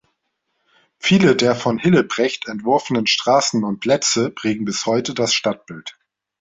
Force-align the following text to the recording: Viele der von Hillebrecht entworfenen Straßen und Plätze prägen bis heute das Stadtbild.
Viele 0.97 1.35
der 1.35 1.53
von 1.55 1.77
Hillebrecht 1.77 2.47
entworfenen 2.47 3.05
Straßen 3.05 3.63
und 3.63 3.81
Plätze 3.81 4.31
prägen 4.31 4.65
bis 4.65 4.87
heute 4.87 5.13
das 5.13 5.31
Stadtbild. 5.35 5.95